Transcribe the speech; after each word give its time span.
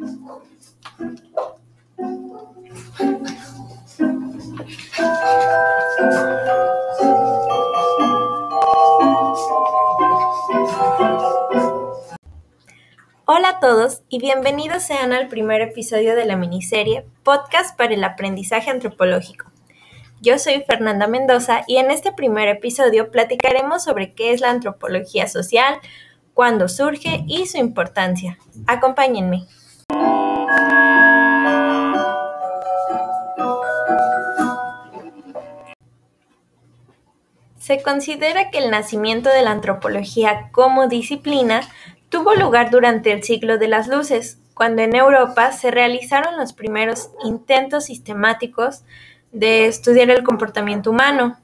Hola 0.00 0.12
a 13.48 13.60
todos 13.60 14.00
y 14.08 14.18
bienvenidos 14.20 14.82
sean 14.82 15.12
al 15.12 15.28
primer 15.28 15.60
episodio 15.60 16.16
de 16.16 16.24
la 16.24 16.36
miniserie 16.36 17.04
Podcast 17.22 17.76
para 17.76 17.92
el 17.92 18.02
Aprendizaje 18.02 18.70
Antropológico. 18.70 19.50
Yo 20.22 20.38
soy 20.38 20.64
Fernanda 20.66 21.08
Mendoza 21.08 21.64
y 21.66 21.76
en 21.76 21.90
este 21.90 22.12
primer 22.12 22.48
episodio 22.48 23.10
platicaremos 23.10 23.84
sobre 23.84 24.14
qué 24.14 24.32
es 24.32 24.40
la 24.40 24.48
antropología 24.48 25.28
social, 25.28 25.78
cuándo 26.32 26.68
surge 26.68 27.22
y 27.26 27.46
su 27.46 27.58
importancia. 27.58 28.38
Acompáñenme. 28.66 29.46
Se 37.70 37.82
considera 37.84 38.50
que 38.50 38.58
el 38.58 38.72
nacimiento 38.72 39.28
de 39.28 39.42
la 39.42 39.52
antropología 39.52 40.48
como 40.50 40.88
disciplina 40.88 41.60
tuvo 42.08 42.34
lugar 42.34 42.72
durante 42.72 43.12
el 43.12 43.22
siglo 43.22 43.58
de 43.58 43.68
las 43.68 43.86
luces, 43.86 44.40
cuando 44.54 44.82
en 44.82 44.96
Europa 44.96 45.52
se 45.52 45.70
realizaron 45.70 46.36
los 46.36 46.52
primeros 46.52 47.12
intentos 47.24 47.84
sistemáticos 47.84 48.82
de 49.30 49.66
estudiar 49.66 50.10
el 50.10 50.24
comportamiento 50.24 50.90
humano. 50.90 51.38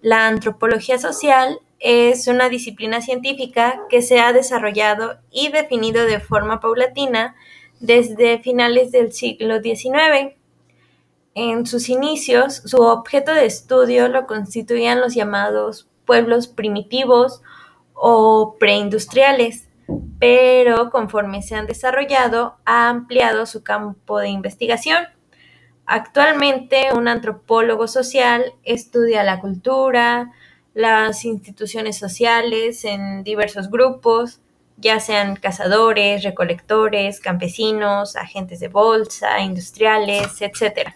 La 0.00 0.28
antropología 0.28 0.98
social 0.98 1.60
es 1.78 2.26
una 2.26 2.48
disciplina 2.48 3.02
científica 3.02 3.82
que 3.90 4.00
se 4.00 4.18
ha 4.18 4.32
desarrollado 4.32 5.18
y 5.30 5.50
definido 5.50 6.06
de 6.06 6.20
forma 6.20 6.60
paulatina 6.60 7.36
desde 7.80 8.38
finales 8.38 8.92
del 8.92 9.12
siglo 9.12 9.60
XIX. 9.60 10.39
En 11.34 11.64
sus 11.64 11.88
inicios, 11.88 12.56
su 12.64 12.78
objeto 12.78 13.32
de 13.32 13.46
estudio 13.46 14.08
lo 14.08 14.26
constituían 14.26 15.00
los 15.00 15.14
llamados 15.14 15.88
pueblos 16.04 16.48
primitivos 16.48 17.40
o 17.94 18.56
preindustriales, 18.58 19.68
pero 20.18 20.90
conforme 20.90 21.42
se 21.42 21.54
han 21.54 21.66
desarrollado, 21.66 22.56
ha 22.64 22.88
ampliado 22.88 23.46
su 23.46 23.62
campo 23.62 24.18
de 24.18 24.28
investigación. 24.28 25.04
Actualmente, 25.86 26.88
un 26.94 27.06
antropólogo 27.06 27.86
social 27.86 28.52
estudia 28.64 29.22
la 29.22 29.40
cultura, 29.40 30.32
las 30.74 31.24
instituciones 31.24 31.96
sociales 31.96 32.84
en 32.84 33.22
diversos 33.22 33.70
grupos, 33.70 34.40
ya 34.76 34.98
sean 34.98 35.36
cazadores, 35.36 36.24
recolectores, 36.24 37.20
campesinos, 37.20 38.16
agentes 38.16 38.60
de 38.60 38.68
bolsa, 38.68 39.40
industriales, 39.40 40.40
etc. 40.40 40.94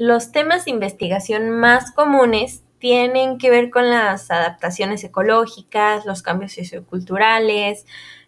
Los 0.00 0.32
temas 0.32 0.64
de 0.64 0.70
investigación 0.70 1.50
más 1.50 1.92
comunes 1.92 2.62
tienen 2.78 3.36
que 3.36 3.50
ver 3.50 3.68
con 3.68 3.90
las 3.90 4.30
adaptaciones 4.30 5.04
ecológicas, 5.04 6.06
los 6.06 6.22
cambios 6.22 6.54
socioculturales, 6.54 7.84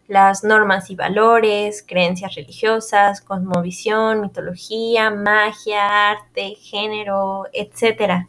las 0.07 0.45
normas 0.45 0.91
y 0.91 0.97
valores, 0.97 1.83
creencias 1.83 2.35
religiosas, 2.35 3.23
cosmovisión, 3.23 4.21
mitología, 4.21 5.09
magia, 5.09 6.11
arte, 6.11 6.57
género, 6.61 7.47
etc. 7.55 8.27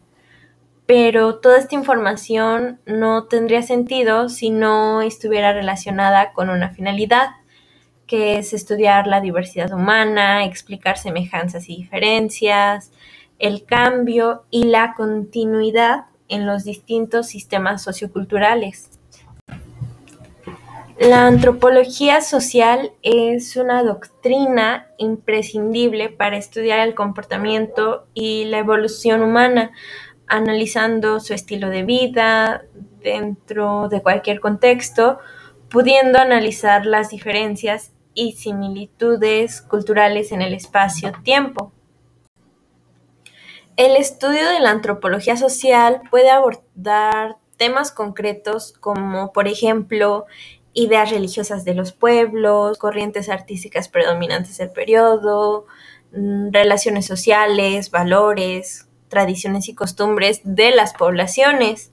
Pero 0.86 1.40
toda 1.42 1.58
esta 1.58 1.76
información 1.76 2.80
no 2.86 3.26
tendría 3.26 3.62
sentido 3.62 4.30
si 4.30 4.52
no 4.52 5.02
estuviera 5.02 5.52
relacionada 5.52 6.32
con 6.32 6.50
una 6.50 6.70
finalidad, 6.70 7.32
que 8.08 8.38
es 8.38 8.54
estudiar 8.54 9.06
la 9.06 9.20
diversidad 9.20 9.74
humana, 9.74 10.46
explicar 10.46 10.98
semejanzas 10.98 11.68
y 11.68 11.76
diferencias, 11.76 12.94
el 13.44 13.66
cambio 13.66 14.46
y 14.50 14.64
la 14.64 14.94
continuidad 14.96 16.06
en 16.30 16.46
los 16.46 16.64
distintos 16.64 17.28
sistemas 17.28 17.84
socioculturales. 17.84 18.90
La 20.98 21.28
antropología 21.28 22.22
social 22.22 22.94
es 23.02 23.58
una 23.58 23.84
doctrina 23.84 24.88
imprescindible 24.98 26.08
para 26.08 26.38
estudiar 26.38 26.80
el 26.88 26.96
comportamiento 26.96 28.08
y 28.14 28.46
la 28.46 28.60
evolución 28.60 29.22
humana, 29.22 29.72
analizando 30.26 31.20
su 31.20 31.34
estilo 31.34 31.70
de 31.70 31.84
vida 31.84 32.64
dentro 33.02 33.90
de 33.90 34.02
cualquier 34.02 34.40
contexto, 34.40 35.20
pudiendo 35.70 36.18
analizar 36.18 36.86
las 36.86 37.10
diferencias 37.10 37.92
y 38.14 38.32
similitudes 38.32 39.62
culturales 39.62 40.32
en 40.32 40.42
el 40.42 40.54
espacio-tiempo. 40.54 41.74
El 43.76 43.96
estudio 43.96 44.48
de 44.50 44.60
la 44.60 44.70
antropología 44.70 45.36
social 45.36 46.02
puede 46.12 46.30
abordar 46.30 47.38
temas 47.58 47.92
concretos 47.92 48.74
como, 48.74 49.34
por 49.34 49.48
ejemplo, 49.48 50.26
ideas 50.74 51.10
religiosas 51.10 51.66
de 51.66 51.74
los 51.74 51.92
pueblos, 51.92 52.78
corrientes 52.78 53.30
artísticas 53.30 53.90
predominantes 53.90 54.58
del 54.58 54.70
periodo, 54.70 55.66
mm, 56.12 56.52
relaciones 56.52 57.08
sociales, 57.08 57.90
valores, 57.90 58.88
tradiciones 59.08 59.68
y 59.70 59.76
costumbres 59.76 60.42
de 60.44 60.72
las 60.72 60.94
poblaciones. 60.94 61.92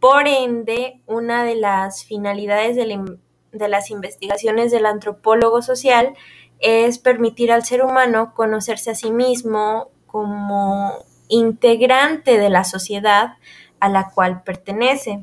Por 0.00 0.26
ende, 0.26 1.02
una 1.06 1.44
de 1.44 1.56
las 1.56 2.04
finalidades 2.04 2.74
de, 2.74 3.18
de 3.52 3.68
las 3.68 3.90
investigaciones 3.90 4.72
del 4.72 4.86
antropólogo 4.86 5.60
social 5.60 6.14
es 6.58 6.98
permitir 6.98 7.52
al 7.52 7.64
ser 7.64 7.82
humano 7.82 8.32
conocerse 8.34 8.92
a 8.92 8.94
sí 8.94 9.10
mismo, 9.10 9.90
como 10.12 10.92
integrante 11.28 12.38
de 12.38 12.50
la 12.50 12.64
sociedad 12.64 13.38
a 13.80 13.88
la 13.88 14.10
cual 14.10 14.42
pertenece 14.42 15.20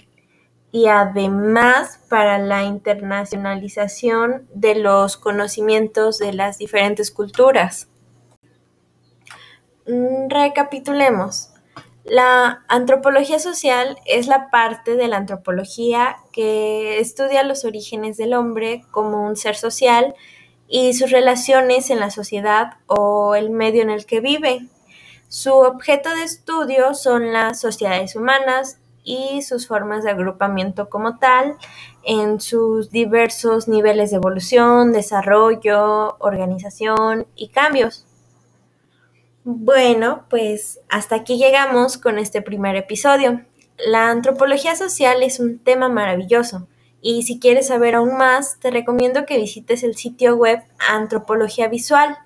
y 0.72 0.88
además 0.88 2.02
para 2.10 2.40
la 2.40 2.64
internacionalización 2.64 4.48
de 4.54 4.76
los 4.76 5.18
conocimientos 5.18 6.18
de 6.18 6.34
las 6.34 6.58
diferentes 6.58 7.12
culturas. 7.12 7.88
Mm, 9.88 10.30
recapitulemos. 10.30 11.52
La 12.04 12.64
antropología 12.68 13.40
social 13.40 13.98
es 14.06 14.28
la 14.28 14.50
parte 14.50 14.96
de 14.96 15.08
la 15.08 15.18
antropología 15.18 16.18
que 16.32 17.00
estudia 17.00 17.44
los 17.44 17.66
orígenes 17.66 18.18
del 18.18 18.34
hombre 18.34 18.84
como 18.90 19.26
un 19.26 19.36
ser 19.36 19.56
social 19.56 20.16
y 20.68 20.94
sus 20.94 21.12
relaciones 21.12 21.90
en 21.90 22.00
la 22.00 22.12
sociedad 22.12 22.74
o 22.88 23.36
el 23.36 23.50
medio 23.50 23.82
en 23.82 23.90
el 23.90 24.06
que 24.06 24.22
vive. 24.22 24.68
Su 25.30 25.54
objeto 25.54 26.10
de 26.16 26.24
estudio 26.24 26.96
son 26.96 27.32
las 27.34 27.60
sociedades 27.62 28.16
humanas 28.16 28.80
y 29.04 29.44
sus 29.44 29.68
formas 29.68 30.04
de 30.04 30.10
agrupamiento 30.10 30.90
como 30.90 31.20
tal 31.20 31.56
en 32.04 32.42
sus 32.42 32.90
diversos 32.90 33.68
niveles 33.68 34.10
de 34.10 34.16
evolución, 34.16 34.92
desarrollo, 34.92 36.18
organización 36.18 37.28
y 37.36 37.50
cambios. 37.50 38.08
Bueno, 39.44 40.26
pues 40.32 40.80
hasta 40.90 41.18
aquí 41.18 41.38
llegamos 41.38 42.00
con 42.00 42.18
este 42.18 42.42
primer 42.42 42.76
episodio. 42.76 43.46
La 43.78 44.10
antropología 44.10 44.76
social 44.76 45.22
es 45.22 45.40
un 45.40 45.60
tema 45.60 45.90
maravilloso 45.90 46.68
y 47.02 47.22
si 47.22 47.40
quieres 47.40 47.68
saber 47.68 47.94
aún 47.94 48.18
más, 48.18 48.60
te 48.60 48.72
recomiendo 48.72 49.28
que 49.28 49.38
visites 49.38 49.84
el 49.84 49.96
sitio 49.96 50.36
web 50.36 50.64
Antropología 50.90 51.68
Visual 51.68 52.18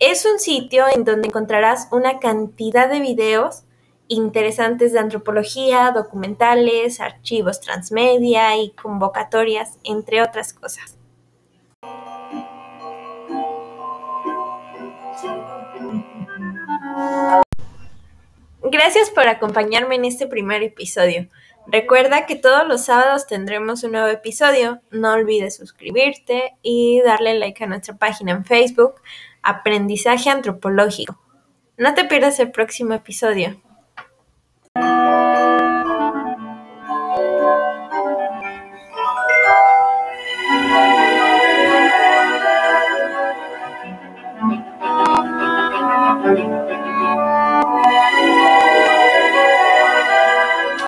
es 0.00 0.24
un 0.24 0.40
sitio 0.40 0.86
en 0.92 1.04
donde 1.04 1.28
encontrarás 1.28 1.88
una 1.92 2.18
cantidad 2.18 2.88
de 2.88 3.00
videos 3.00 3.64
interesantes 4.08 4.92
de 4.92 4.98
antropología, 4.98 5.92
documentales, 5.92 7.00
archivos 7.00 7.60
transmedia 7.60 8.56
y 8.56 8.70
convocatorias, 8.70 9.78
entre 9.84 10.22
otras 10.22 10.52
cosas. 10.52 10.96
Gracias 18.62 19.10
por 19.10 19.28
acompañarme 19.28 19.96
en 19.96 20.06
este 20.06 20.26
primer 20.26 20.62
episodio. 20.62 21.28
Recuerda 21.66 22.26
que 22.26 22.36
todos 22.36 22.66
los 22.66 22.86
sábados 22.86 23.26
tendremos 23.26 23.84
un 23.84 23.92
nuevo 23.92 24.08
episodio. 24.08 24.80
No 24.90 25.12
olvides 25.12 25.56
suscribirte 25.56 26.54
y 26.62 27.00
darle 27.02 27.38
like 27.38 27.62
a 27.62 27.66
nuestra 27.66 27.96
página 27.96 28.32
en 28.32 28.44
Facebook 28.44 28.94
Aprendizaje 29.42 30.30
antropológico. 30.30 31.18
No 31.76 31.94
te 31.94 32.04
pierdas 32.04 32.38
el 32.40 32.50
próximo 32.50 32.94
episodio. 32.94 33.60